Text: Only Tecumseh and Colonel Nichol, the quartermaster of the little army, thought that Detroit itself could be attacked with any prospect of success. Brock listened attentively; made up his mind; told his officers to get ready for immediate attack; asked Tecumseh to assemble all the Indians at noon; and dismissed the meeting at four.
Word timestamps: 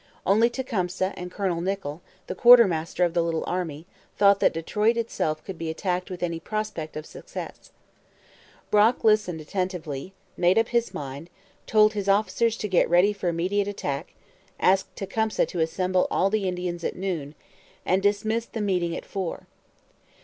Only 0.25 0.49
Tecumseh 0.49 1.13
and 1.15 1.29
Colonel 1.29 1.61
Nichol, 1.61 2.01
the 2.25 2.33
quartermaster 2.33 3.03
of 3.05 3.13
the 3.13 3.21
little 3.21 3.43
army, 3.45 3.85
thought 4.17 4.39
that 4.39 4.51
Detroit 4.51 4.97
itself 4.97 5.43
could 5.45 5.59
be 5.59 5.69
attacked 5.69 6.09
with 6.09 6.23
any 6.23 6.39
prospect 6.39 6.97
of 6.97 7.05
success. 7.05 7.69
Brock 8.71 9.03
listened 9.03 9.41
attentively; 9.41 10.13
made 10.35 10.57
up 10.57 10.69
his 10.69 10.91
mind; 10.91 11.29
told 11.67 11.93
his 11.93 12.09
officers 12.09 12.57
to 12.57 12.67
get 12.67 12.89
ready 12.89 13.13
for 13.13 13.27
immediate 13.27 13.67
attack; 13.67 14.13
asked 14.59 14.95
Tecumseh 14.95 15.45
to 15.45 15.59
assemble 15.59 16.07
all 16.09 16.31
the 16.31 16.47
Indians 16.47 16.83
at 16.83 16.95
noon; 16.95 17.35
and 17.85 18.01
dismissed 18.01 18.53
the 18.53 18.59
meeting 18.61 18.95
at 18.97 19.05
four. 19.05 19.45